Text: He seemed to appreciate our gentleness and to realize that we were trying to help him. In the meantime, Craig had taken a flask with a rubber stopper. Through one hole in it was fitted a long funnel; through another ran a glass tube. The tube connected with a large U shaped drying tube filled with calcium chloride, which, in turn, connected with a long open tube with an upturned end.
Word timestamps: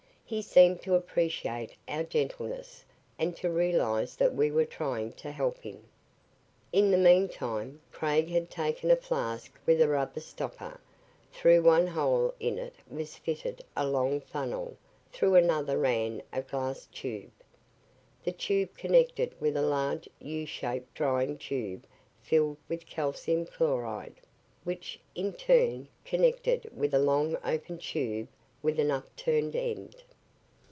He 0.25 0.41
seemed 0.41 0.81
to 0.83 0.95
appreciate 0.95 1.75
our 1.89 2.03
gentleness 2.03 2.85
and 3.19 3.35
to 3.35 3.49
realize 3.51 4.15
that 4.15 4.33
we 4.33 4.49
were 4.49 4.63
trying 4.63 5.11
to 5.11 5.29
help 5.29 5.57
him. 5.61 5.83
In 6.71 6.89
the 6.89 6.97
meantime, 6.97 7.81
Craig 7.91 8.29
had 8.29 8.49
taken 8.49 8.89
a 8.89 8.95
flask 8.95 9.51
with 9.65 9.81
a 9.81 9.89
rubber 9.89 10.21
stopper. 10.21 10.79
Through 11.33 11.63
one 11.63 11.87
hole 11.87 12.33
in 12.39 12.57
it 12.57 12.75
was 12.89 13.17
fitted 13.17 13.61
a 13.75 13.85
long 13.85 14.21
funnel; 14.21 14.77
through 15.11 15.35
another 15.35 15.77
ran 15.77 16.21
a 16.31 16.41
glass 16.41 16.85
tube. 16.93 17.33
The 18.23 18.31
tube 18.31 18.77
connected 18.77 19.35
with 19.41 19.57
a 19.57 19.61
large 19.61 20.07
U 20.21 20.45
shaped 20.45 20.93
drying 20.93 21.37
tube 21.37 21.85
filled 22.21 22.55
with 22.69 22.85
calcium 22.85 23.45
chloride, 23.45 24.21
which, 24.63 24.97
in 25.13 25.33
turn, 25.33 25.89
connected 26.05 26.71
with 26.73 26.93
a 26.93 26.99
long 26.99 27.35
open 27.43 27.77
tube 27.79 28.29
with 28.63 28.79
an 28.79 28.91
upturned 28.91 29.57
end. 29.57 29.97